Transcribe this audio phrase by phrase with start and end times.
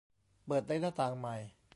[0.45, 1.35] เปิดในหน้าต่างใหม่